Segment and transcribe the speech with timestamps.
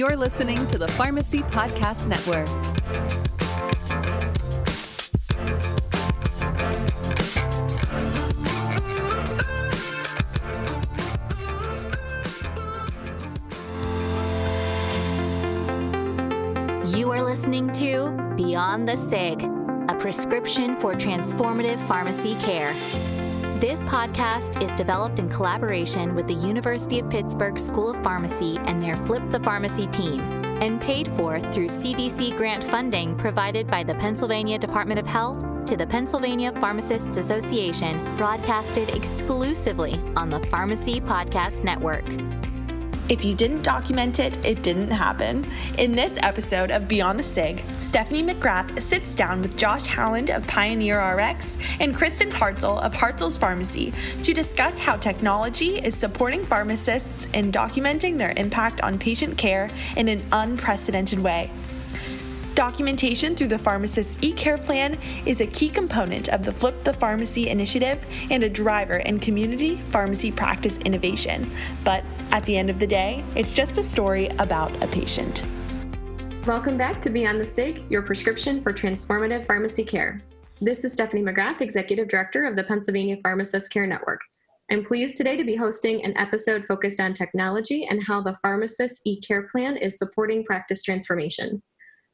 [0.00, 2.48] You're listening to the Pharmacy Podcast Network.
[16.96, 19.42] You are listening to Beyond the SIG,
[19.90, 22.72] a prescription for transformative pharmacy care.
[23.60, 28.82] This podcast is developed in collaboration with the University of Pittsburgh School of Pharmacy and
[28.82, 30.18] their Flip the Pharmacy team,
[30.62, 35.76] and paid for through CDC grant funding provided by the Pennsylvania Department of Health to
[35.76, 42.06] the Pennsylvania Pharmacists Association, broadcasted exclusively on the Pharmacy Podcast Network.
[43.10, 45.44] If you didn't document it, it didn't happen.
[45.78, 50.46] In this episode of Beyond the SIG, Stephanie McGrath sits down with Josh Howland of
[50.46, 53.92] Pioneer RX and Kristen Hartzell of Hartzell's Pharmacy
[54.22, 60.06] to discuss how technology is supporting pharmacists in documenting their impact on patient care in
[60.06, 61.50] an unprecedented way.
[62.60, 67.48] Documentation through the pharmacist's e-care plan is a key component of the Flip the Pharmacy
[67.48, 71.50] initiative and a driver in community pharmacy practice innovation.
[71.84, 75.42] But at the end of the day, it's just a story about a patient.
[76.46, 80.20] Welcome back to Beyond the SIG, your prescription for transformative pharmacy care.
[80.60, 84.20] This is Stephanie McGrath, Executive Director of the Pennsylvania Pharmacist Care Network.
[84.70, 89.00] I'm pleased today to be hosting an episode focused on technology and how the pharmacist
[89.06, 91.62] e-care plan is supporting practice transformation.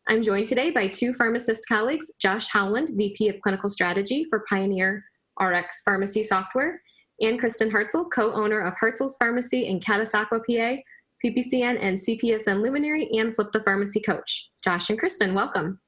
[0.08, 5.02] I'm joined today by two pharmacist colleagues, Josh Howland, VP of Clinical Strategy for Pioneer
[5.40, 6.80] RX Pharmacy Software,
[7.20, 10.80] and Kristen Hartzell, co-owner of Hartzell's Pharmacy in Catasauqua, PA,
[11.24, 14.50] PPCN and CPSN Luminary, and Flip the Pharmacy Coach.
[14.62, 15.80] Josh and Kristen, welcome.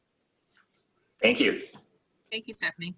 [1.23, 1.61] Thank you.
[2.29, 2.97] Thank you, Stephanie.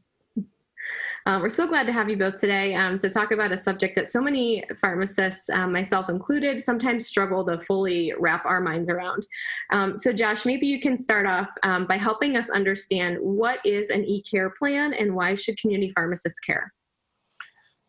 [1.26, 3.94] Um, we're so glad to have you both today um, to talk about a subject
[3.96, 9.26] that so many pharmacists, um, myself included, sometimes struggle to fully wrap our minds around.
[9.70, 13.90] Um, so, Josh, maybe you can start off um, by helping us understand what is
[13.90, 16.72] an e-care plan and why should community pharmacists care?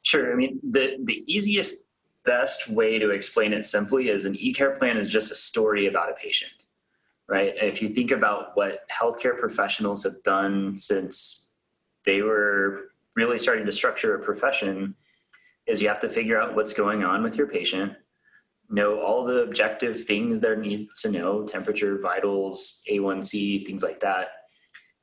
[0.02, 0.34] Sure.
[0.34, 1.86] I mean, the, the easiest,
[2.24, 6.10] best way to explain it simply is an e-care plan is just a story about
[6.10, 6.52] a patient,
[7.28, 7.54] right?
[7.56, 11.54] If you think about what healthcare professionals have done since
[12.06, 14.96] they were really starting to structure a profession
[15.68, 17.94] is you have to figure out what's going on with your patient
[18.70, 24.30] know all the objective things they need to know temperature vitals a1c things like that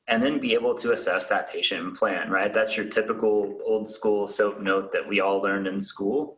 [0.09, 2.53] and then be able to assess that patient and plan right?
[2.53, 6.38] That's your typical old school soap note that we all learned in school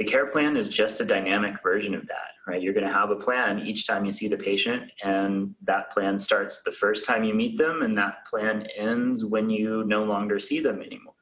[0.00, 2.62] the care plan is just a dynamic version of that right?
[2.62, 6.18] You're going to have a plan each time you see the patient and that plan
[6.18, 10.40] starts the first time you meet them and that plan ends when you no longer
[10.40, 11.14] see them anymore.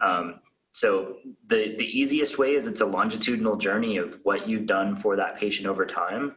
[0.00, 0.40] Um,
[0.72, 1.16] so
[1.48, 5.36] the the easiest way is it's a longitudinal journey of what you've done for that
[5.36, 6.36] patient over time.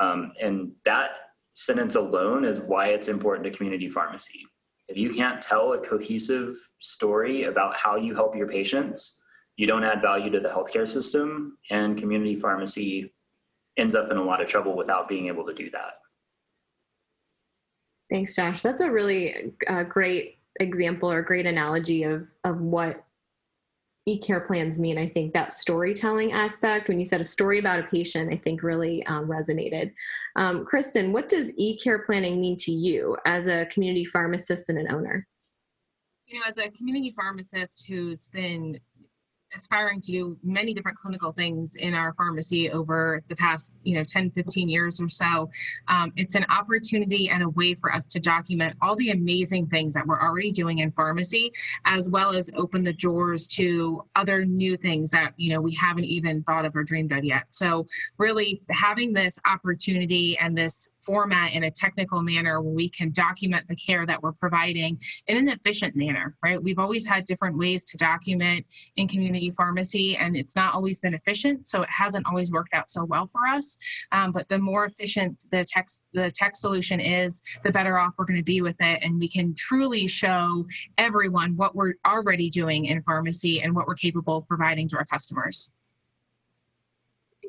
[0.00, 1.10] Um, and that
[1.54, 4.40] sentence alone is why it's important to community pharmacy.
[4.88, 9.19] If you can't tell a cohesive story about how you help your patients
[9.60, 13.12] you don't add value to the healthcare system, and community pharmacy
[13.76, 15.98] ends up in a lot of trouble without being able to do that.
[18.08, 18.62] Thanks, Josh.
[18.62, 23.04] That's a really uh, great example or great analogy of of what
[24.06, 24.96] e-care plans mean.
[24.96, 28.62] I think that storytelling aspect, when you said a story about a patient, I think
[28.62, 29.92] really um, resonated.
[30.36, 34.90] Um, Kristen, what does e-care planning mean to you as a community pharmacist and an
[34.90, 35.28] owner?
[36.24, 38.80] You know, as a community pharmacist who's been
[39.54, 44.04] aspiring to do many different clinical things in our pharmacy over the past you know
[44.04, 45.50] 10 15 years or so.
[45.88, 49.94] Um, it's an opportunity and a way for us to document all the amazing things
[49.94, 51.52] that we're already doing in pharmacy
[51.84, 56.04] as well as open the doors to other new things that you know we haven't
[56.04, 57.52] even thought of or dreamed of yet.
[57.52, 57.86] So
[58.18, 63.66] really having this opportunity and this format in a technical manner where we can document
[63.68, 66.62] the care that we're providing in an efficient manner right?
[66.62, 71.14] We've always had different ways to document in community pharmacy, and it's not always been
[71.14, 71.66] efficient.
[71.66, 73.78] So it hasn't always worked out so well for us.
[74.12, 78.26] Um, but the more efficient the tech the tech solution is, the better off we're
[78.26, 80.66] going to be with it, and we can truly show
[80.98, 85.06] everyone what we're already doing in pharmacy and what we're capable of providing to our
[85.06, 85.70] customers.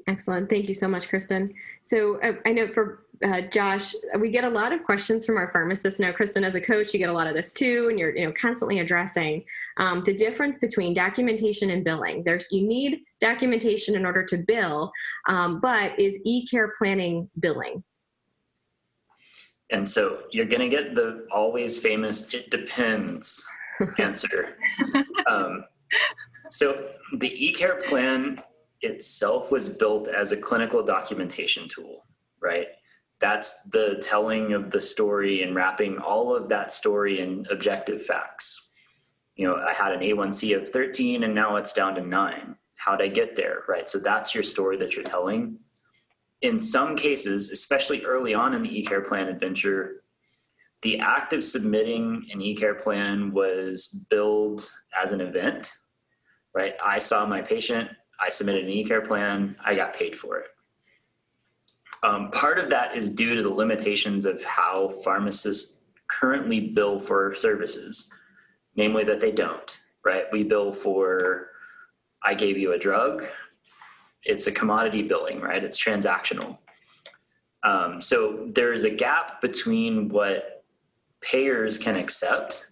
[0.08, 0.50] Excellent.
[0.50, 1.54] Thank you so much, Kristen.
[1.84, 5.52] So uh, I know for uh, Josh, we get a lot of questions from our
[5.52, 6.00] pharmacists.
[6.00, 8.26] Now, Kristen, as a coach, you get a lot of this too, and you're you
[8.26, 9.44] know constantly addressing
[9.78, 12.24] um, the difference between documentation and billing.
[12.24, 14.92] There's you need documentation in order to bill,
[15.28, 17.84] um, but is e-care planning billing?
[19.70, 23.46] And so you're going to get the always famous "it depends"
[23.98, 24.58] answer.
[25.30, 25.66] um,
[26.50, 28.42] so the e-care plan
[28.82, 32.04] itself was built as a clinical documentation tool
[32.42, 32.68] right?
[33.22, 38.74] That's the telling of the story and wrapping all of that story in objective facts.
[39.36, 42.56] You know, I had an A1C of 13 and now it's down to nine.
[42.78, 43.88] How'd I get there, right?
[43.88, 45.60] So that's your story that you're telling.
[46.42, 50.02] In some cases, especially early on in the e-care plan adventure,
[50.82, 54.68] the act of submitting an e-care plan was billed
[55.00, 55.72] as an event,
[56.56, 56.74] right?
[56.84, 60.48] I saw my patient, I submitted an e-care plan, I got paid for it.
[62.04, 67.36] Um, part of that is due to the limitations of how pharmacists currently bill for
[67.36, 68.12] services,
[68.76, 70.26] namely that they don't, right?
[70.32, 71.50] We bill for,
[72.24, 73.24] I gave you a drug.
[74.24, 75.64] It's a commodity billing, right?
[75.64, 76.58] It's transactional.
[77.64, 80.64] Um, so there is a gap between what
[81.22, 82.68] payers can accept.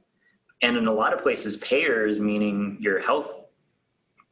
[0.61, 3.35] And in a lot of places, payers, meaning your health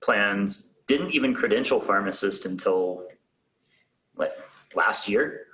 [0.02, 3.08] plans, didn't even credential pharmacists until
[4.16, 4.47] what
[4.78, 5.48] last year.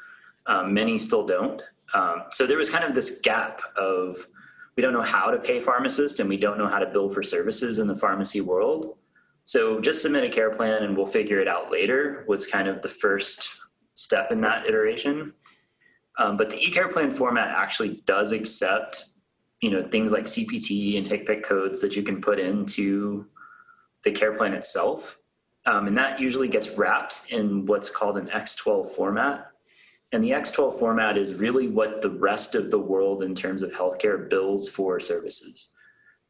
[0.46, 1.62] Um, many still don't.
[1.96, 4.28] Um, so there was kind of this gap of
[4.75, 7.24] we don't know how to pay pharmacists and we don't know how to bill for
[7.24, 8.98] services in the pharmacy world.
[9.46, 12.81] So just submit a care plan and we'll figure it out later was kind of
[12.81, 13.50] the first
[13.94, 15.34] step in that iteration.
[16.18, 19.06] Um, but the e-care plan format actually does accept,
[19.62, 23.28] you know, things like CPT and HCPCS codes that you can put into
[24.04, 25.18] the care plan itself.
[25.65, 29.48] Um, and that usually gets wrapped in what's called an X12 format.
[30.12, 33.71] And the X12 format is really what the rest of the world in terms of
[33.71, 35.74] healthcare bills for services,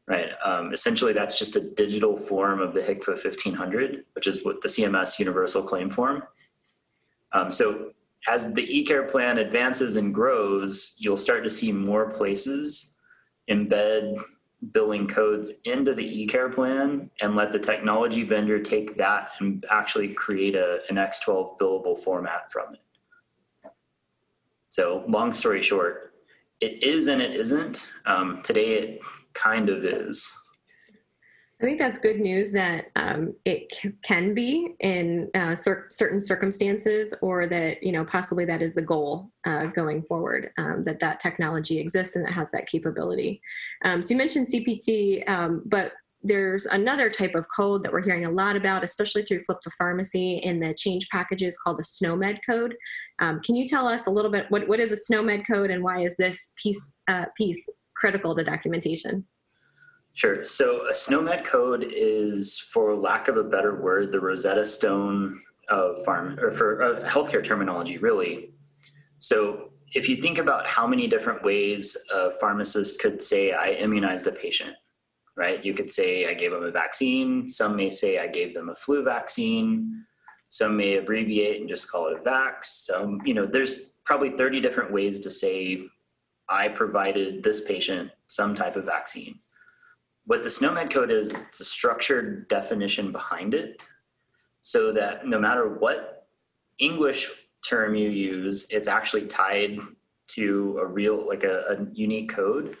[0.06, 0.30] right?
[0.44, 4.68] Um, essentially, that's just a digital form of the HCFA 1500, which is what the
[4.68, 6.22] CMS universal claim form.
[7.32, 7.90] Um, so
[8.28, 12.96] as the e-care plan advances and grows, you'll start to see more places
[13.50, 14.22] embed
[14.72, 20.08] billing codes into the e-care plan and let the technology vendor take that and actually
[20.08, 22.80] create a, an X12 billable format from it.
[24.68, 26.14] So long story short,
[26.60, 27.86] it is and it isn't.
[28.06, 29.00] Um, today it
[29.32, 30.32] kind of is.
[31.60, 36.20] I think that's good news that um, it c- can be in uh, cer- certain
[36.20, 40.50] circumstances, or that you know possibly that is the goal uh, going forward.
[40.58, 43.40] Um, that that technology exists and that has that capability.
[43.84, 45.92] Um, so you mentioned CPT, um, but
[46.24, 49.70] there's another type of code that we're hearing a lot about, especially through Flip the
[49.78, 52.74] Pharmacy in the change packages called the SNOMED code.
[53.20, 55.84] Um, can you tell us a little bit what what is a SNOMED code and
[55.84, 57.64] why is this piece uh, piece
[57.94, 59.24] critical to documentation?
[60.14, 60.44] Sure.
[60.44, 66.04] So a SNOMED code is, for lack of a better word, the Rosetta Stone of
[66.04, 68.50] farm or for uh, healthcare terminology, really.
[69.18, 74.28] So if you think about how many different ways a pharmacist could say, I immunized
[74.28, 74.74] a patient,
[75.36, 75.64] right?
[75.64, 77.48] You could say, I gave them a vaccine.
[77.48, 80.04] Some may say, I gave them a flu vaccine.
[80.48, 82.66] Some may abbreviate and just call it a vax.
[82.66, 85.82] Some, you know, there's probably 30 different ways to say,
[86.48, 89.40] I provided this patient some type of vaccine
[90.26, 93.82] what the SNOMED code is, it's a structured definition behind it
[94.60, 96.26] so that no matter what
[96.78, 97.30] English
[97.68, 99.78] term you use, it's actually tied
[100.28, 102.76] to a real, like a, a unique code.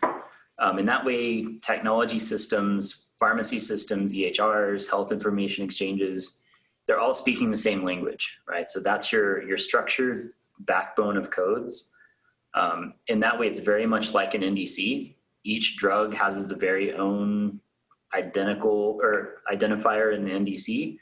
[0.58, 6.42] Um, and that way, technology systems, pharmacy systems, EHRs, health information exchanges,
[6.86, 8.68] they're all speaking the same language, right?
[8.68, 11.92] So that's your, your structured backbone of codes.
[12.54, 16.94] Um, and that way, it's very much like an NDC each drug has the very
[16.94, 17.60] own
[18.14, 20.98] identical or identifier in the NDC.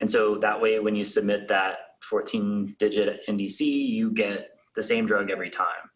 [0.00, 5.06] And so that way, when you submit that 14 digit NDC, you get the same
[5.06, 5.90] drug every time.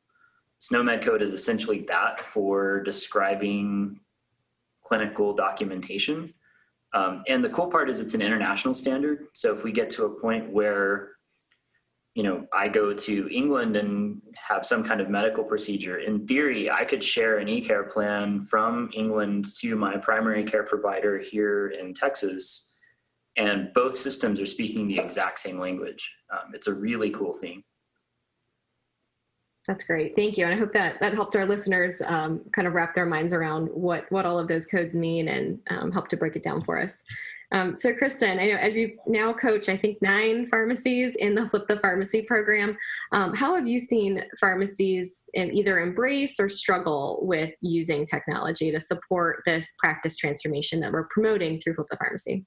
[0.61, 4.01] SNOMED code is essentially that for describing
[4.83, 6.33] clinical documentation.
[6.95, 9.27] Um, and the cool part is it's an international standard.
[9.33, 11.13] So if we get to a point where
[12.15, 16.71] you know, I go to England and have some kind of medical procedure, in theory,
[16.71, 21.95] I could share an e-care plan from England to my primary care provider here in
[21.95, 22.77] Texas,
[23.37, 26.13] and both systems are speaking the exact same language.
[26.31, 27.65] Um, it's a really cool thing.
[29.67, 30.17] That's great.
[30.17, 30.45] Thank you.
[30.45, 33.69] And I hope that that helped our listeners um, kind of wrap their minds around
[33.69, 36.81] what, what all of those codes mean and um, help to break it down for
[36.81, 37.05] us.
[37.53, 41.49] Um, so, Kristen, I know as you now coach, I think nine pharmacies in the
[41.51, 42.77] Flip the Pharmacy program.
[43.13, 49.43] Um, how have you seen pharmacies either embrace or struggle with using technology to support
[49.45, 52.47] this practice transformation that we're promoting through Flip the Pharmacy?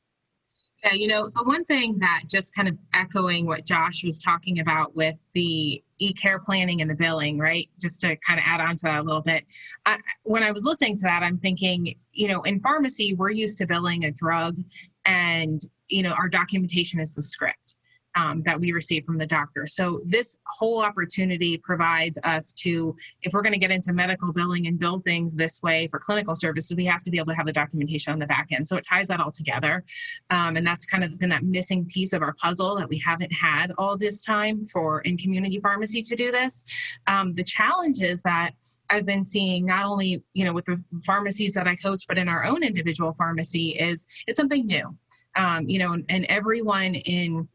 [0.84, 4.60] Yeah, you know, the one thing that just kind of echoing what Josh was talking
[4.60, 7.70] about with the e-care planning and the billing, right?
[7.80, 9.46] Just to kind of add on to that a little bit.
[9.86, 13.58] I, when I was listening to that, I'm thinking, you know, in pharmacy, we're used
[13.60, 14.58] to billing a drug
[15.06, 17.78] and, you know, our documentation is the script.
[18.16, 19.68] Um, that we receive from the doctor.
[19.68, 24.68] So this whole opportunity provides us to, if we're going to get into medical billing
[24.68, 27.46] and bill things this way for clinical services, we have to be able to have
[27.46, 28.68] the documentation on the back end.
[28.68, 29.84] So it ties that all together.
[30.30, 33.34] Um, and that's kind of been that missing piece of our puzzle that we haven't
[33.34, 36.64] had all this time for in community pharmacy to do this.
[37.08, 38.52] Um, the challenge is that
[38.90, 42.30] I've been seeing not only you know with the pharmacies that I coach, but in
[42.30, 44.96] our own individual pharmacy is it's something new.
[45.36, 47.48] Um, you know, and, and everyone in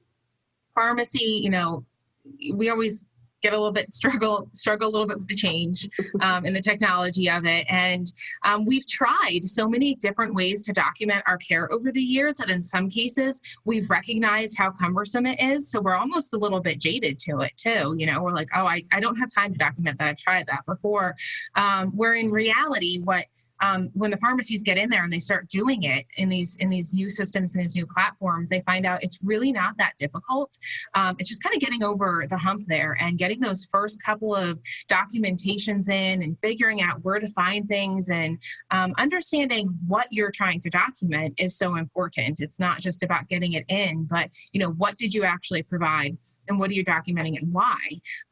[0.81, 1.85] pharmacy, you know,
[2.55, 3.07] we always
[3.43, 5.89] get a little bit struggle struggle a little bit with the change
[6.21, 7.67] um, the technology of it.
[7.71, 8.07] And
[8.45, 12.51] um, we've tried so many different ways to document our care over the years that
[12.51, 15.71] in some cases we've recognized how cumbersome it is.
[15.71, 18.67] So we're almost a little bit jaded to it too you know we're like oh
[18.67, 20.09] i, I don't have time to document that.
[20.09, 21.17] I've tried that before.
[21.55, 23.25] Um, where in reality what
[23.61, 26.69] um, when the pharmacies get in there and they start doing it in these in
[26.69, 30.57] these new systems and these new platforms, they find out it's really not that difficult.
[30.95, 34.35] Um, it's just kind of getting over the hump there and getting those first couple
[34.35, 38.41] of documentations in and figuring out where to find things and
[38.71, 42.41] um, understanding what you're trying to document is so important.
[42.41, 46.17] It's not just about getting it in, but you know what did you actually provide
[46.49, 47.77] and what are you documenting and why.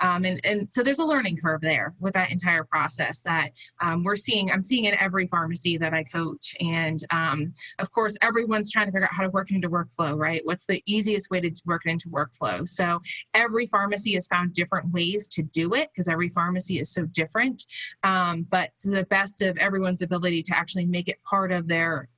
[0.00, 4.02] Um, and and so there's a learning curve there with that entire process that um,
[4.02, 4.50] we're seeing.
[4.50, 6.54] I'm seeing it every every pharmacy that I coach.
[6.60, 10.40] And um, of course, everyone's trying to figure out how to work into workflow, right?
[10.44, 12.68] What's the easiest way to work it into workflow?
[12.68, 13.00] So
[13.34, 17.66] every pharmacy has found different ways to do it because every pharmacy is so different.
[18.04, 22.08] Um, but to the best of everyone's ability to actually make it part of their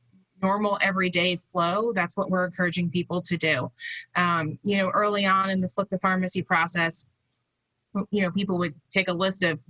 [0.42, 3.70] normal everyday flow that's what we're encouraging people to do
[4.16, 7.04] um, you know early on in the flip the pharmacy process
[8.10, 9.60] you know people would take a list of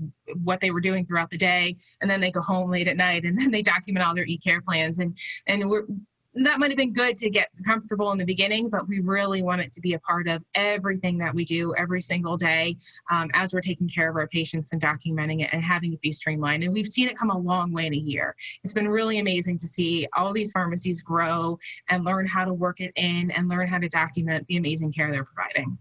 [0.43, 3.25] what they were doing throughout the day and then they go home late at night
[3.25, 5.85] and then they document all their e-care plans and and we're
[6.35, 9.61] that might have been good to get comfortable in the beginning, but we really want
[9.61, 12.77] it to be a part of everything that we do every single day
[13.11, 16.13] um, as we're taking care of our patients and documenting it and having it be
[16.13, 16.63] streamlined.
[16.63, 18.37] And we've seen it come a long way in a year.
[18.63, 21.59] It's been really amazing to see all these pharmacies grow
[21.89, 25.11] and learn how to work it in and learn how to document the amazing care
[25.11, 25.79] they're providing.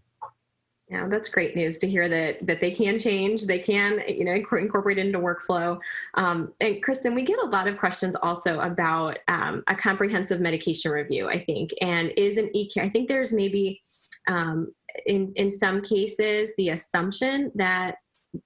[0.89, 4.33] Yeah, that's great news to hear that that they can change, they can you know
[4.33, 5.79] incorporate it into workflow.
[6.15, 10.91] Um, and Kristen, we get a lot of questions also about um, a comprehensive medication
[10.91, 11.29] review.
[11.29, 13.79] I think, and is an e I think there's maybe
[14.27, 14.73] um,
[15.05, 17.97] in in some cases the assumption that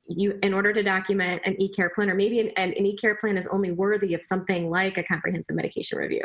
[0.07, 3.37] you in order to document an e-care plan or maybe an, an, an, e-care plan
[3.37, 6.23] is only worthy of something like a comprehensive medication review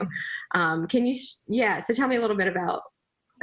[0.54, 2.82] um, can you sh- yeah so tell me a little bit about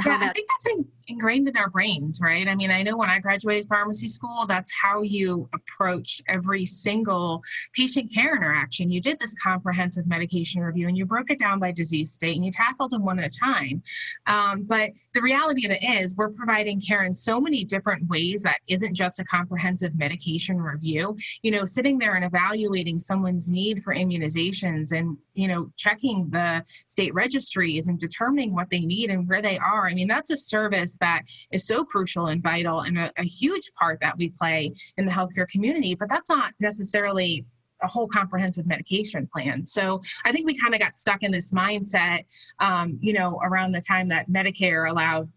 [0.05, 2.47] yeah, I think that's in, ingrained in our brains, right?
[2.47, 7.41] I mean, I know when I graduated pharmacy school, that's how you approached every single
[7.73, 8.89] patient care interaction.
[8.89, 12.45] You did this comprehensive medication review and you broke it down by disease state and
[12.45, 13.81] you tackled them one at a time.
[14.27, 18.41] Um, but the reality of it is, we're providing care in so many different ways
[18.43, 21.15] that isn't just a comprehensive medication review.
[21.43, 26.63] You know, sitting there and evaluating someone's need for immunizations and, you know, checking the
[26.87, 29.87] state registries and determining what they need and where they are.
[29.87, 33.71] I mean, that's a service that is so crucial and vital and a, a huge
[33.73, 37.45] part that we play in the healthcare community, but that's not necessarily
[37.81, 39.63] a whole comprehensive medication plan.
[39.63, 42.23] So I think we kind of got stuck in this mindset,
[42.59, 45.29] um, you know, around the time that Medicare allowed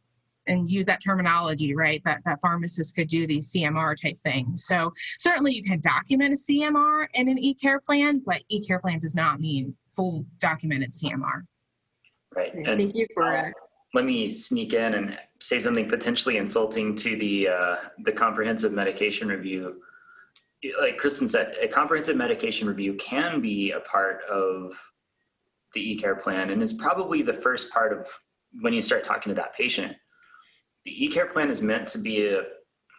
[0.49, 2.02] and use that terminology, right?
[2.05, 4.64] That that pharmacists could do these CMR type things.
[4.64, 9.14] So certainly you can document a CMR in an e-care plan, but e-care plan does
[9.14, 11.43] not mean full documented CMR.
[12.35, 12.55] Right.
[12.55, 13.50] And Thank you for uh,
[13.95, 19.28] let me sneak in and say something potentially insulting to the uh, the comprehensive medication
[19.28, 19.83] review.
[20.81, 24.75] Like Kristen said, a comprehensive medication review can be a part of
[25.75, 28.09] the e-care plan and is probably the first part of
[28.61, 29.97] when you start talking to that patient.
[30.85, 32.43] The e-care plan is meant to be a,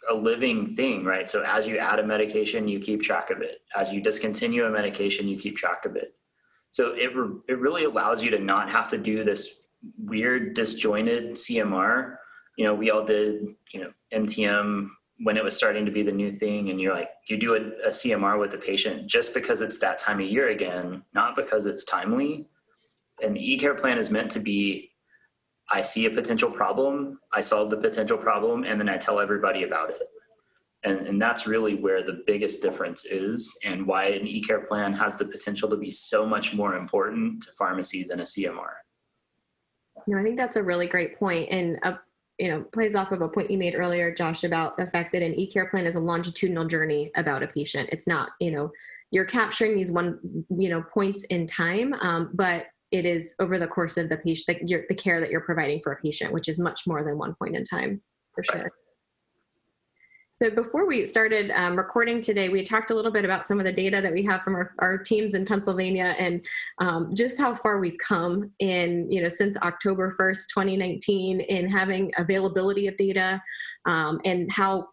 [0.09, 1.29] a living thing, right?
[1.29, 3.57] So as you add a medication, you keep track of it.
[3.75, 6.13] As you discontinue a medication, you keep track of it.
[6.71, 11.33] So it, re- it really allows you to not have to do this weird disjointed
[11.33, 12.15] CMR.
[12.57, 14.89] You know, we all did, you know, MTM
[15.21, 17.87] when it was starting to be the new thing and you're like you do a,
[17.87, 21.65] a, cmr with the patient just because it's that time of year again not because
[21.65, 22.47] it's timely
[23.21, 24.89] and the e-care plan is meant to be
[25.69, 29.63] i see a potential problem i solve the potential problem and then i tell everybody
[29.63, 30.08] about it
[30.83, 35.15] and, and that's really where the biggest difference is and why an e-care plan has
[35.17, 38.71] the potential to be so much more important to pharmacy than a cmr
[40.07, 41.99] no, I think that's a really great point, and a,
[42.37, 45.21] you know plays off of a point you made earlier, Josh, about the fact that
[45.21, 47.89] an e-care plan is a longitudinal journey about a patient.
[47.91, 48.71] It's not, you know,
[49.11, 50.19] you're capturing these one,
[50.49, 54.59] you know, points in time, um, but it is over the course of the patient,
[54.67, 57.35] the, the care that you're providing for a patient, which is much more than one
[57.35, 58.01] point in time,
[58.33, 58.71] for sure.
[60.39, 63.65] So before we started um, recording today, we talked a little bit about some of
[63.65, 66.45] the data that we have from our, our teams in Pennsylvania and
[66.77, 72.13] um, just how far we've come in, you know, since October 1st, 2019 in having
[72.17, 73.43] availability of data
[73.85, 74.87] um, and how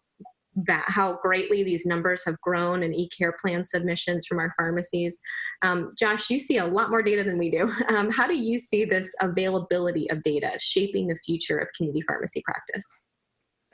[0.65, 5.17] that how greatly these numbers have grown in e-care plan submissions from our pharmacies.
[5.61, 7.71] Um, Josh, you see a lot more data than we do.
[7.87, 12.43] Um, how do you see this availability of data shaping the future of community pharmacy
[12.43, 12.85] practice?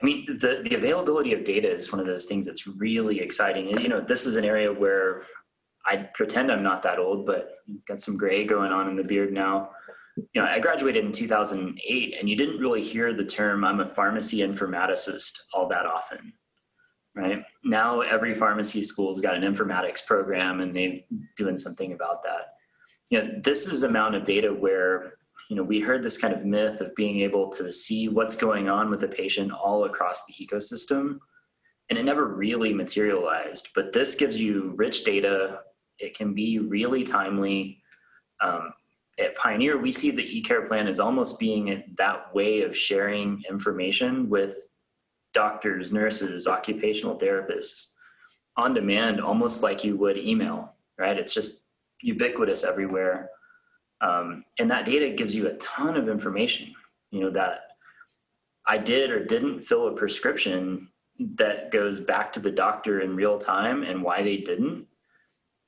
[0.04, 3.70] I mean, the, the availability of data is one of those things that's really exciting.
[3.70, 5.24] And, you know, this is an area where
[5.86, 7.52] I pretend I'm not that old, but
[7.88, 9.70] got some gray going on in the beard now.
[10.18, 13.90] You know, I graduated in 2008 and you didn't really hear the term I'm a
[13.94, 16.34] pharmacy informaticist all that often
[17.16, 17.44] right?
[17.64, 21.00] Now every pharmacy school's got an informatics program and they're
[21.38, 22.56] doing something about that.
[23.10, 25.14] You know, this is the amount of data where,
[25.50, 28.70] you know, we heard this kind of myth of being able to see what's going
[28.70, 31.20] on with the patient all across the ecosystem.
[31.90, 35.60] And it never really materialized, but this gives you rich data.
[36.00, 37.82] It can be really timely.
[38.42, 38.74] Um,
[39.20, 44.30] at Pioneer, we see the eCare plan as almost being that way of sharing information
[44.30, 44.56] with
[45.34, 47.94] doctors, nurses, occupational therapists
[48.56, 51.18] on demand, almost like you would email, right?
[51.18, 51.68] It's just
[52.02, 53.30] ubiquitous everywhere.
[54.04, 56.74] Um, and that data gives you a ton of information,
[57.12, 57.62] you know, that
[58.68, 60.90] I did or didn't fill a prescription
[61.36, 64.88] that goes back to the doctor in real time and why they didn't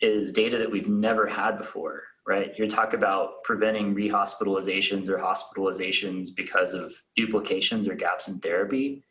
[0.01, 2.51] is data that we've never had before, right?
[2.57, 9.03] You talk about preventing rehospitalizations or hospitalizations because of duplications or gaps in therapy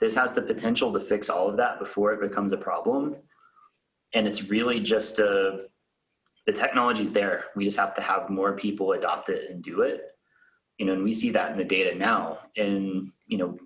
[0.00, 3.16] this has the potential to fix all of that before it becomes a problem.
[4.14, 5.66] And it's really just a,
[6.48, 7.44] the technology's there.
[7.54, 10.00] We just have to have more people adopt it and do it.
[10.78, 12.38] You know, and we see that in the data now.
[12.56, 13.58] And, you know,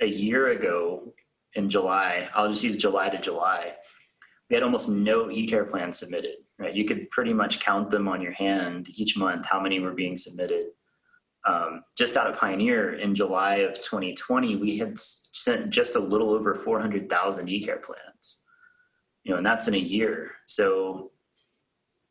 [0.00, 1.12] a year ago
[1.54, 3.74] in July, I'll just use July to July,
[4.48, 6.74] we had almost no e-care plans submitted, right?
[6.74, 10.16] You could pretty much count them on your hand each month, how many were being
[10.16, 10.70] submitted
[11.46, 16.30] um, just out of Pioneer in July of 2020, we had sent just a little
[16.30, 18.42] over 400,000 e-care plans,
[19.24, 20.32] you know, and that's in a year.
[20.46, 21.12] So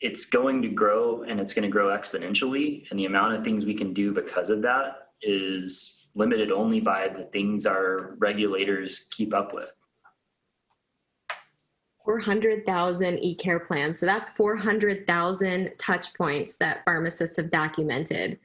[0.02, 2.90] it's going to grow and it's going to grow exponentially.
[2.90, 7.10] And the amount of things we can do because of that is limited only by
[7.10, 9.70] the things our regulators keep up with.
[12.06, 14.00] 400,000 e-care plans.
[14.00, 18.40] So that's 400,000 touch points that pharmacists have documented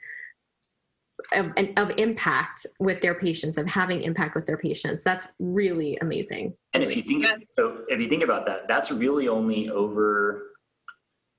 [1.32, 6.52] of, of impact with their patients of having impact with their patients that's really amazing
[6.74, 10.53] and if you think so if you think about that that's really only over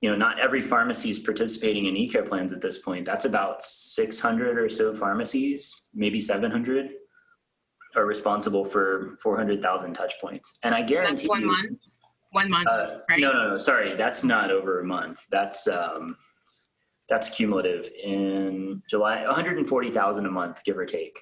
[0.00, 3.04] you know not every pharmacy is participating in e-care plans at this point.
[3.04, 6.90] That's about 600 or so pharmacies maybe 700
[7.96, 10.58] are responsible for 400,000 touch points.
[10.62, 11.78] And i guarantee that's one you, month?
[12.32, 13.20] One month uh, right?
[13.20, 15.24] no no no sorry that's not over a month.
[15.30, 16.16] That's um
[17.08, 17.90] that's cumulative.
[18.02, 21.20] In July, 140,000 a month, give or take.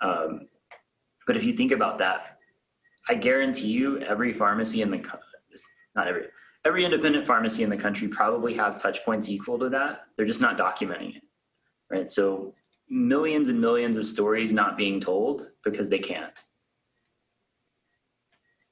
[0.00, 0.48] Um,
[1.26, 2.38] but if you think about that,
[3.08, 5.04] I guarantee you every pharmacy in the,
[5.94, 6.24] not every,
[6.64, 10.02] every independent pharmacy in the country probably has touch points equal to that.
[10.16, 11.22] They're just not documenting it,
[11.90, 12.10] right?
[12.10, 12.54] So
[12.88, 16.38] millions and millions of stories not being told because they can't.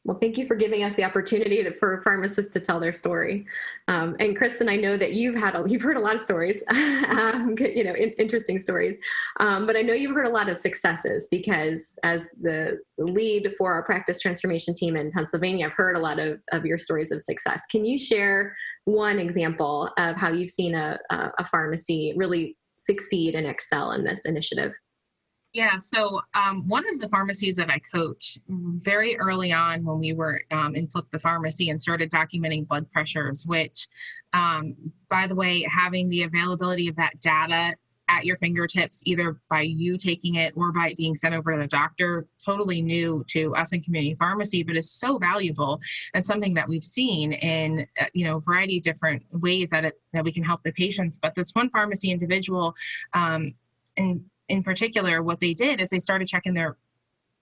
[0.08, 3.44] Well, thank you for giving us the opportunity to, for pharmacists to tell their story.
[3.88, 6.62] Um, and Kristen, I know that you've had a, you've heard a lot of stories,
[6.70, 8.98] um, you know, in, interesting stories.
[9.38, 13.74] Um, but I know you've heard a lot of successes because as the lead for
[13.74, 17.20] our practice transformation team in Pennsylvania, I've heard a lot of, of your stories of
[17.20, 17.66] success.
[17.70, 23.46] Can you share one example of how you've seen a, a pharmacy really succeed and
[23.46, 24.72] excel in this initiative?
[25.54, 30.12] Yeah, so um, one of the pharmacies that I coach very early on when we
[30.12, 33.86] were um, in Flip the Pharmacy and started documenting blood pressures, which,
[34.34, 34.76] um,
[35.08, 37.74] by the way, having the availability of that data
[38.10, 41.58] at your fingertips, either by you taking it or by it being sent over to
[41.58, 45.80] the doctor, totally new to us in community pharmacy, but is so valuable
[46.14, 49.84] and something that we've seen in uh, you know a variety of different ways that
[49.84, 51.18] it that we can help the patients.
[51.18, 52.74] But this one pharmacy individual,
[53.14, 53.54] um,
[53.96, 56.76] and in particular, what they did is they started checking their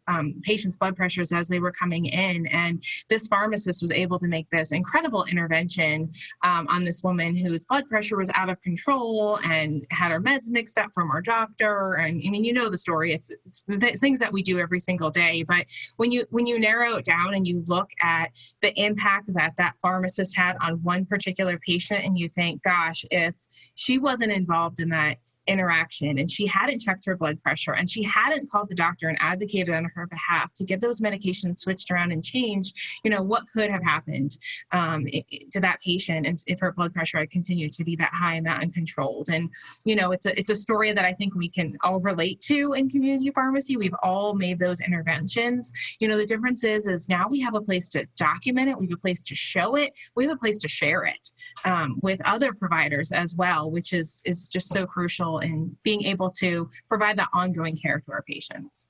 [0.08, 2.46] um, patients' blood pressures as they were coming in.
[2.46, 7.64] And this pharmacist was able to make this incredible intervention um, on this woman whose
[7.64, 11.94] blood pressure was out of control and had her meds mixed up from her doctor.
[11.94, 13.12] And I mean, you know the story.
[13.12, 15.44] It's, it's the things that we do every single day.
[15.46, 15.66] But
[15.96, 18.30] when you when you narrow it down and you look at
[18.62, 23.36] the impact that that pharmacist had on one particular patient, and you think, gosh, if
[23.74, 25.16] she wasn't involved in that
[25.46, 29.18] interaction and she hadn't checked her blood pressure and she hadn't called the doctor and
[29.20, 33.44] advocated on her behalf to get those medications switched around and changed you know what
[33.52, 34.36] could have happened
[34.72, 35.06] um,
[35.50, 38.46] to that patient and if her blood pressure had continued to be that high and
[38.46, 39.28] that uncontrolled.
[39.28, 39.50] And
[39.84, 42.72] you know it's a it's a story that i think we can all relate to
[42.74, 43.76] in community pharmacy.
[43.76, 45.72] We've all made those interventions.
[46.00, 48.78] You know the difference is is now we have a place to document it.
[48.78, 49.92] We have a place to show it.
[50.14, 51.30] We have a place to share it
[51.64, 56.30] um, with other providers as well which is is just so crucial in being able
[56.30, 58.88] to provide that ongoing care to our patients.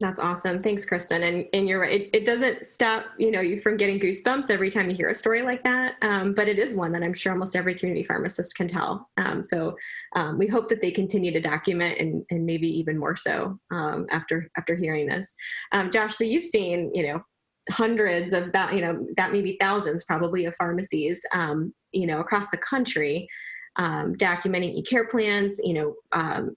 [0.00, 0.60] That's awesome.
[0.60, 1.22] Thanks, Kristen.
[1.24, 2.00] And and you're right.
[2.00, 5.14] It, it doesn't stop you know you from getting goosebumps every time you hear a
[5.14, 5.96] story like that.
[6.00, 9.10] Um, but it is one that I'm sure almost every community pharmacist can tell.
[9.18, 9.76] Um, so
[10.16, 14.06] um, we hope that they continue to document and and maybe even more so um,
[14.10, 15.34] after after hearing this.
[15.72, 17.22] Um, Josh, so you've seen you know
[17.70, 22.48] hundreds of that you know that maybe thousands probably of pharmacies um, you know across
[22.48, 23.28] the country
[23.76, 26.54] um, documenting e-care plans, you know, um,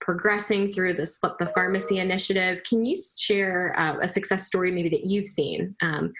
[0.00, 2.62] progressing through the Flip the Pharmacy initiative.
[2.64, 6.12] Can you share uh, a success story maybe that you've seen, um,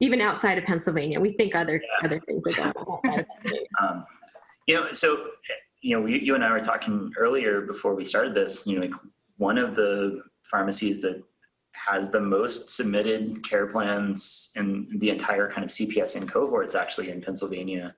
[0.00, 1.20] even outside of Pennsylvania?
[1.20, 2.06] We think other yeah.
[2.06, 3.68] other things are going on outside of Pennsylvania.
[3.82, 4.06] Um,
[4.66, 5.28] you know, so
[5.82, 8.66] you know, you, you and I were talking earlier before we started this.
[8.66, 8.94] You know, like
[9.36, 11.22] one of the pharmacies that
[11.74, 17.10] has the most submitted care plans in the entire kind of CPSN cohort is actually
[17.10, 17.94] in Pennsylvania.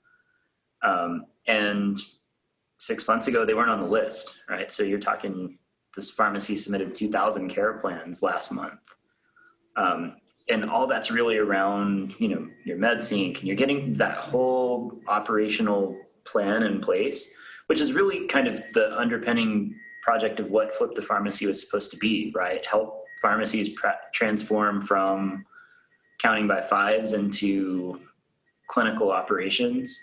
[0.82, 1.98] Um, and
[2.76, 4.70] six months ago, they weren't on the list, right?
[4.70, 5.58] So you're talking
[5.96, 8.78] this pharmacy submitted 2,000 care plans last month.
[9.76, 10.16] Um,
[10.48, 15.98] and all that's really around, you know, your MedSync and you're getting that whole operational
[16.24, 21.02] plan in place, which is really kind of the underpinning project of what Flip the
[21.02, 22.64] Pharmacy was supposed to be, right?
[22.66, 25.44] Help pharmacies pre- transform from
[26.20, 28.00] counting by fives into
[28.68, 30.00] clinical operations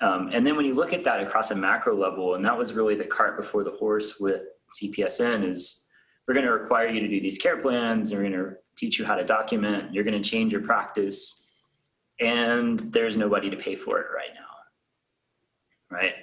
[0.00, 2.72] um, and then when you look at that across a macro level, and that was
[2.72, 4.42] really the cart before the horse with
[4.82, 5.88] CPSN is
[6.26, 8.12] we're going to require you to do these care plans.
[8.12, 9.94] We're going to teach you how to document.
[9.94, 11.52] You're going to change your practice,
[12.20, 16.14] and there's nobody to pay for it right now, right?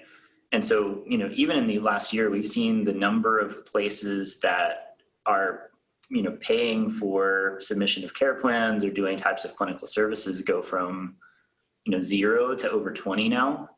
[0.51, 4.39] And so, you know, even in the last year, we've seen the number of places
[4.41, 5.69] that are,
[6.09, 10.61] you know, paying for submission of care plans or doing types of clinical services go
[10.61, 11.15] from
[11.85, 13.69] you know zero to over 20 now.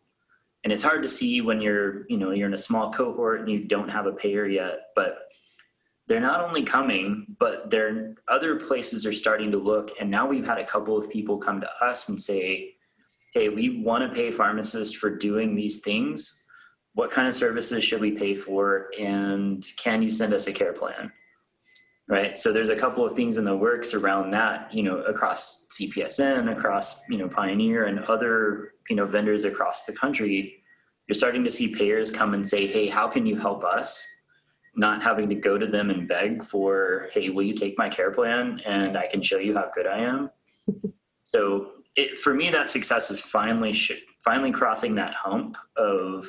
[0.64, 3.50] And it's hard to see when you're you know you're in a small cohort and
[3.50, 5.30] you don't have a payer yet but
[6.08, 9.92] they're not only coming but there other places are starting to look.
[10.00, 12.76] And now we've had a couple of people come to us and say
[13.34, 16.46] hey we want to pay pharmacists for doing these things.
[16.96, 18.92] What kind of services should we pay for?
[19.00, 21.12] And can you send us a care plan
[22.08, 22.38] right?
[22.38, 26.52] So there's a couple of things in the works around that you know across cpsn
[26.52, 30.64] across you know pioneer and other you know vendors across the country.
[31.08, 34.06] You're starting to see payers come and say hey how can you help us?
[34.76, 38.12] Not having to go to them and beg for hey will you take my care
[38.12, 40.30] plan and i can show you how good i am?
[41.26, 46.28] So it, for me that success is finally sh- finally crossing that hump of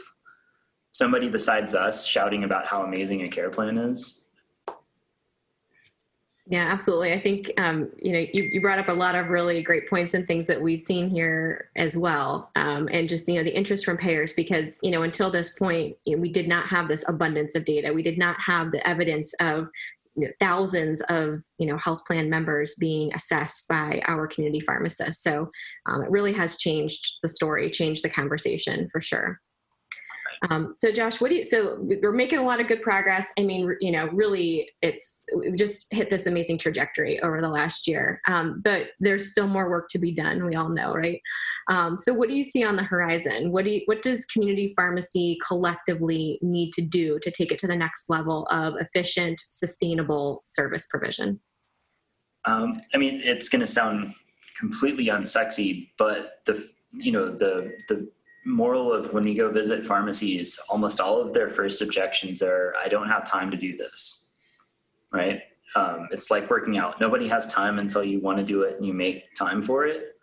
[0.92, 4.23] somebody besides us shouting about how amazing a care plan is
[6.46, 7.12] yeah, absolutely.
[7.12, 10.12] I think um, you know you, you brought up a lot of really great points
[10.12, 13.86] and things that we've seen here as well, um, and just you know the interest
[13.86, 17.04] from payers because you know until this point you know, we did not have this
[17.08, 17.92] abundance of data.
[17.92, 19.68] We did not have the evidence of
[20.16, 25.22] you know, thousands of you know health plan members being assessed by our community pharmacists.
[25.22, 25.48] So
[25.86, 29.40] um, it really has changed the story, changed the conversation for sure.
[30.50, 33.32] Um, so Josh, what do you, so we're making a lot of good progress.
[33.38, 35.24] I mean, you know, really it's
[35.56, 38.20] just hit this amazing trajectory over the last year.
[38.26, 40.44] Um, but there's still more work to be done.
[40.44, 41.20] We all know, right?
[41.70, 43.52] Um, so what do you see on the horizon?
[43.52, 47.66] What do you, what does community pharmacy collectively need to do to take it to
[47.66, 51.40] the next level of efficient, sustainable service provision?
[52.44, 54.14] Um, I mean, it's going to sound
[54.58, 58.06] completely unsexy, but the, you know, the, the
[58.46, 62.88] moral of when we go visit pharmacies, almost all of their first objections are, I
[62.88, 64.32] don't have time to do this.
[65.12, 65.40] Right?
[65.76, 67.00] Um, it's like working out.
[67.00, 70.16] Nobody has time until you want to do it and you make time for it.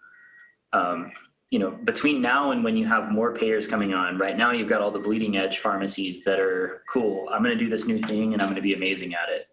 [0.73, 1.11] Um,
[1.49, 4.69] you know, between now and when you have more payers coming on, right now you've
[4.69, 7.27] got all the bleeding edge pharmacies that are cool.
[7.29, 9.47] I'm going to do this new thing and I'm going to be amazing at it.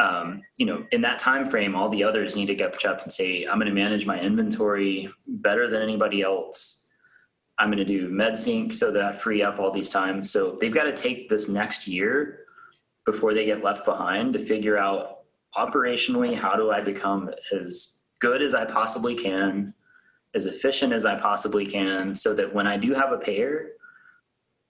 [0.00, 3.12] um, you know, in that time frame, all the others need to get up and
[3.12, 6.79] say, I'm going to manage my inventory better than anybody else.
[7.60, 10.30] I'm going to do MedSync so that I free up all these times.
[10.32, 12.46] So they've got to take this next year
[13.06, 15.18] before they get left behind to figure out
[15.56, 19.74] operationally how do I become as good as I possibly can,
[20.34, 23.72] as efficient as I possibly can, so that when I do have a payer,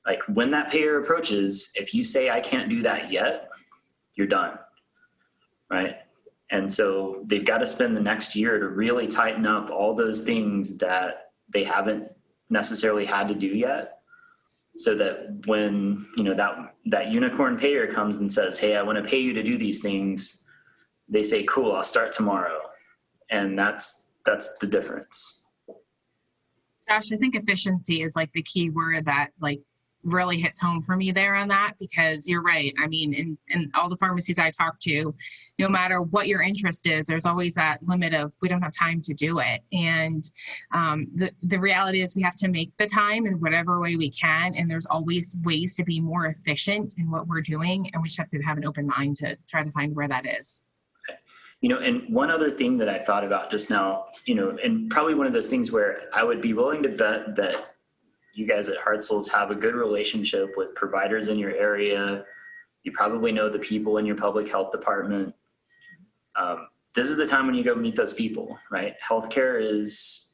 [0.06, 3.48] like when that payer approaches, if you say I can't do that yet,
[4.14, 4.58] you're done
[5.70, 5.96] right?
[6.50, 10.22] And so they've got to spend the next year to really tighten up all those
[10.22, 12.10] things that they haven't
[12.50, 13.98] necessarily had to do yet
[14.76, 18.96] so that when you know that that unicorn payer comes and says hey i want
[18.96, 20.44] to pay you to do these things
[21.10, 22.60] they say cool i'll start tomorrow.
[23.30, 25.46] And that's that's the difference.
[26.88, 29.60] Josh i think efficiency is like the key word that like
[30.02, 32.72] really hits home for me there on that because you're right.
[32.78, 35.14] I mean, in, in all the pharmacies I talk to,
[35.58, 39.00] no matter what your interest is, there's always that limit of we don't have time
[39.02, 39.60] to do it.
[39.72, 40.22] And
[40.72, 44.10] um, the, the reality is we have to make the time in whatever way we
[44.10, 44.54] can.
[44.54, 47.90] And there's always ways to be more efficient in what we're doing.
[47.92, 50.26] And we just have to have an open mind to try to find where that
[50.38, 50.62] is.
[51.60, 54.88] You know, and one other thing that I thought about just now, you know, and
[54.90, 57.69] probably one of those things where I would be willing to bet that
[58.34, 62.24] you guys at Hartzell's have a good relationship with providers in your area.
[62.82, 65.34] You probably know the people in your public health department.
[66.36, 68.94] Um, this is the time when you go meet those people, right?
[69.06, 70.32] Healthcare is,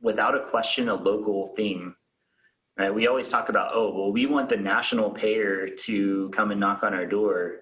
[0.00, 1.94] without a question, a local thing,
[2.78, 2.94] right?
[2.94, 6.82] We always talk about, oh, well, we want the national payer to come and knock
[6.82, 7.56] on our door.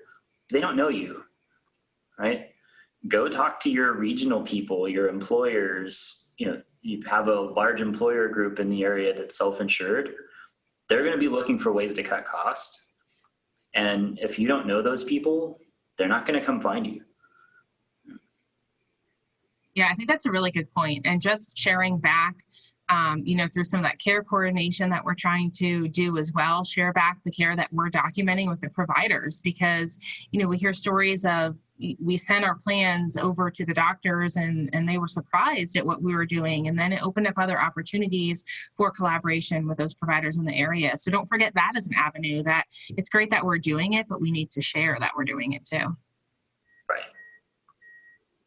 [0.50, 1.22] They don't know you,
[2.18, 2.50] right?
[3.08, 8.28] Go talk to your regional people, your employers, you know you have a large employer
[8.28, 10.10] group in the area that's self-insured
[10.88, 12.92] they're going to be looking for ways to cut cost
[13.74, 15.58] and if you don't know those people
[15.96, 17.00] they're not going to come find you.
[19.74, 21.06] Yeah i think that's a really good point.
[21.06, 22.36] And just sharing back
[22.88, 26.32] um, you know, through some of that care coordination that we're trying to do as
[26.34, 29.98] well, share back the care that we're documenting with the providers because,
[30.30, 31.58] you know, we hear stories of
[32.00, 36.02] we sent our plans over to the doctors and, and they were surprised at what
[36.02, 36.68] we were doing.
[36.68, 38.44] And then it opened up other opportunities
[38.76, 40.96] for collaboration with those providers in the area.
[40.96, 42.66] So don't forget that as an avenue that
[42.96, 45.64] it's great that we're doing it, but we need to share that we're doing it
[45.64, 45.96] too.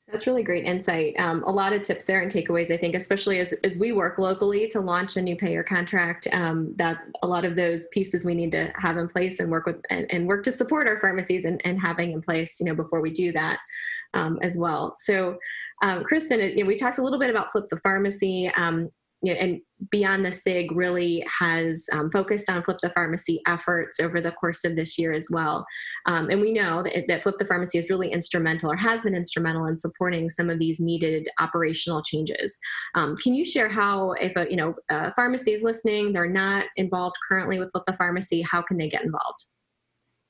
[0.10, 1.16] That's really great insight.
[1.20, 4.18] Um, a lot of tips there and takeaways, I think, especially as, as we work
[4.18, 8.34] locally to launch a new payer contract, um, that a lot of those pieces we
[8.34, 11.44] need to have in place and work with and, and work to support our pharmacies
[11.44, 13.60] and, and having in place, you know, before we do that
[14.14, 14.94] um, as well.
[14.98, 15.38] So,
[15.82, 18.50] um, Kristen, you know, we talked a little bit about Flip the Pharmacy.
[19.22, 24.00] You know, and Beyond the SIG really has um, focused on Flip the Pharmacy efforts
[24.00, 25.68] over the course of this year as well.
[26.08, 29.14] Um, and we know that, that, Flip the Pharmacy is really instrumental or has been
[29.14, 32.58] instrumental in supporting some of these needed operational changes.
[32.96, 36.66] Um, can you share how, if a you know a pharmacy is listening, they're not
[36.76, 39.46] involved currently with Flip the Pharmacy, how can they get involved?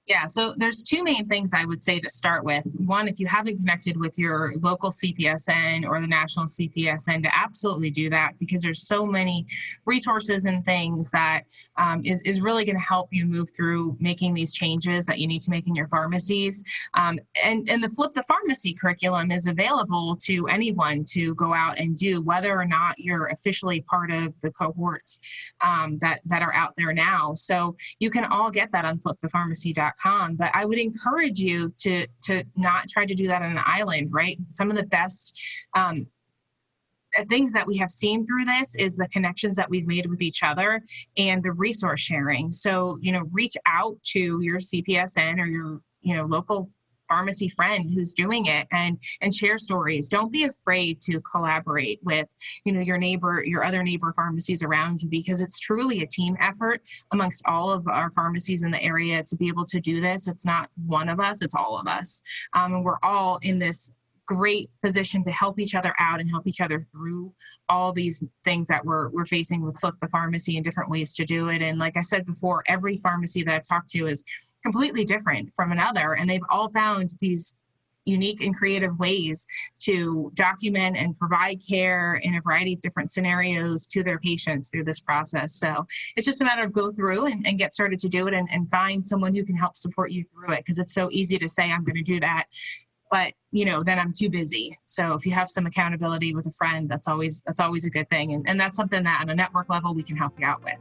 [0.08, 2.63] Yeah, so there's two main things I would say to start with.
[2.78, 7.89] One, if you haven't connected with your local CPSN or the national CPSN, to absolutely
[7.89, 9.46] do that because there's so many
[9.86, 11.41] resources and things that
[11.76, 15.28] um, is is really going to help you move through making these changes that you
[15.28, 16.63] need to make in your pharmacies.
[16.93, 21.80] Um, and and the Flip the Pharmacy curriculum is available to anyone to go out
[21.80, 25.20] and do, whether or not you're officially part of the cohorts
[25.60, 27.34] um, that that are out there now.
[27.34, 29.96] So you can all get that on flipthepharmacy.com
[30.36, 34.07] but i would encourage you to to not try to do that on an island
[34.12, 34.38] right?
[34.47, 35.39] Some of the best
[35.75, 36.07] um,
[37.17, 40.21] uh, things that we have seen through this is the connections that we've made with
[40.21, 40.81] each other
[41.17, 42.51] and the resource sharing.
[42.51, 46.67] So you know reach out to your cpsn or your you know local
[47.08, 50.10] pharmacy friend who's doing it and and share stories.
[50.10, 52.28] Don't be afraid to collaborate with
[52.65, 56.36] you know your neighbor your other neighbor pharmacies around you because it's truly a team
[56.39, 60.28] effort amongst all of our pharmacies in the area to be able to do this.
[60.28, 62.22] It's not one of us it's all of us.
[62.54, 63.91] Um, and we're all in this
[64.26, 67.34] great position to help each other out and help each other through
[67.70, 71.24] all these things that we're, we're facing with Flip the Pharmacy and different ways to
[71.24, 71.62] do it.
[71.62, 74.26] And like I said before, every pharmacy that I've talked to is
[74.63, 76.13] completely different from another.
[76.13, 77.54] And they've all found these
[78.08, 79.46] unique and creative ways
[79.80, 84.86] to document and provide care in a variety of different scenarios to their patients through
[84.86, 85.56] this process.
[85.56, 88.34] So it's just a matter of go through and, and get started to do it
[88.34, 91.38] and, and find someone who can help support you through it because it's so easy
[91.38, 92.46] to say, I'm going to do that.
[93.12, 94.78] But you know, then I'm too busy.
[94.84, 98.10] So if you have some accountability with a friend, that's always that's always a good
[98.10, 98.34] thing.
[98.34, 100.78] And, and that's something that on a network level we can help you out with.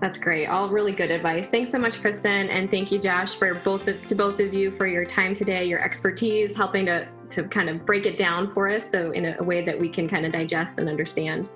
[0.00, 0.46] That's great.
[0.46, 1.50] All really good advice.
[1.50, 4.70] Thanks so much, Kristen, and thank you, Josh, for both of, to both of you
[4.70, 8.68] for your time today, your expertise, helping to to kind of break it down for
[8.68, 11.50] us, so in a, a way that we can kind of digest and understand.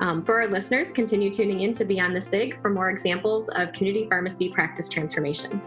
[0.00, 3.72] Um, for our listeners, continue tuning in to Beyond the SIG for more examples of
[3.72, 5.60] community pharmacy practice transformation.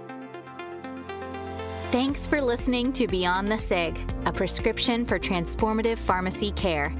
[1.92, 6.94] Thanks for listening to Beyond the SIG, a prescription for transformative pharmacy care.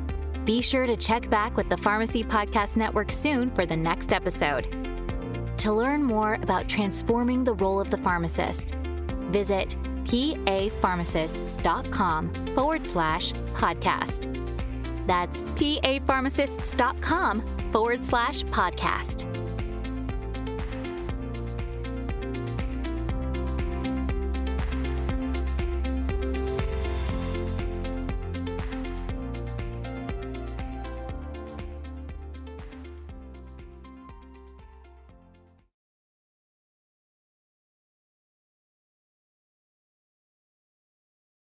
[0.44, 4.89] Be sure to check back with the Pharmacy Podcast Network soon for the next episode.
[5.60, 8.76] To learn more about transforming the role of the pharmacist,
[9.32, 14.28] visit papharmacists.com forward slash podcast.
[15.06, 17.42] That's papharmacists.com
[17.72, 19.39] forward slash podcast.